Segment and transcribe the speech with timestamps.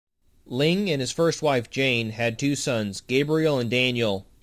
[0.47, 4.25] Ling and his first wife, Jane, had two sons, Gabriel and Daniel.